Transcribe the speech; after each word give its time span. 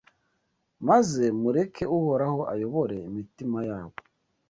maze 0.87 1.23
mureke 1.41 1.83
Uhoraho 1.97 2.39
ayobore 2.53 2.95
imitima 3.09 3.59
yabo 3.69 3.97